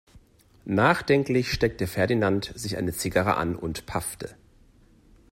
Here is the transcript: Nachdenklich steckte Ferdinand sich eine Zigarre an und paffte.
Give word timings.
Nachdenklich 0.65 1.51
steckte 1.53 1.85
Ferdinand 1.85 2.53
sich 2.55 2.77
eine 2.77 2.91
Zigarre 2.91 3.35
an 3.37 3.55
und 3.55 3.85
paffte. 3.85 4.35